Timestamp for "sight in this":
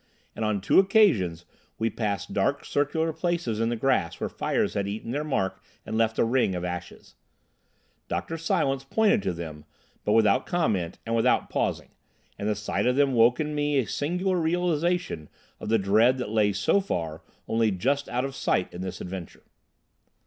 18.35-19.01